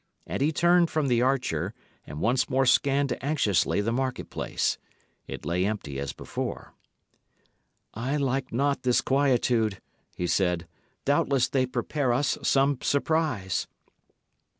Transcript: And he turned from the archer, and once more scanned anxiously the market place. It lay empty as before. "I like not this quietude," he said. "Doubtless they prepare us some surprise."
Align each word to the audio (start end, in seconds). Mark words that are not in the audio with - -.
And 0.25 0.41
he 0.41 0.51
turned 0.51 0.89
from 0.89 1.09
the 1.09 1.21
archer, 1.21 1.75
and 2.07 2.21
once 2.21 2.49
more 2.49 2.65
scanned 2.65 3.15
anxiously 3.23 3.81
the 3.81 3.91
market 3.91 4.31
place. 4.31 4.79
It 5.27 5.45
lay 5.45 5.63
empty 5.63 5.99
as 5.99 6.11
before. 6.11 6.73
"I 7.93 8.17
like 8.17 8.51
not 8.51 8.81
this 8.81 8.99
quietude," 8.99 9.79
he 10.15 10.25
said. 10.25 10.67
"Doubtless 11.05 11.47
they 11.49 11.67
prepare 11.67 12.13
us 12.13 12.39
some 12.41 12.79
surprise." 12.81 13.67